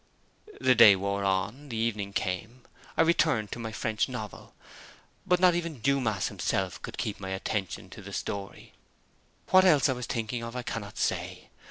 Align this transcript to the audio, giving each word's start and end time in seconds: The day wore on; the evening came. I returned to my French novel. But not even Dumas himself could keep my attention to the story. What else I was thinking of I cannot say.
The 0.59 0.73
day 0.73 0.95
wore 0.95 1.23
on; 1.23 1.69
the 1.69 1.77
evening 1.77 2.11
came. 2.11 2.63
I 2.97 3.03
returned 3.03 3.51
to 3.51 3.59
my 3.59 3.71
French 3.71 4.09
novel. 4.09 4.55
But 5.27 5.39
not 5.39 5.53
even 5.53 5.79
Dumas 5.79 6.27
himself 6.29 6.81
could 6.81 6.97
keep 6.97 7.19
my 7.19 7.29
attention 7.29 7.87
to 7.91 8.01
the 8.01 8.11
story. 8.11 8.73
What 9.51 9.63
else 9.63 9.89
I 9.89 9.93
was 9.93 10.07
thinking 10.07 10.41
of 10.41 10.55
I 10.55 10.63
cannot 10.63 10.97
say. 10.97 11.51